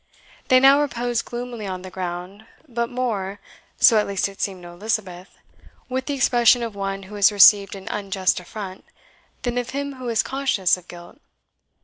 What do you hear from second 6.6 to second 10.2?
of one who has received an unjust affront, than of him who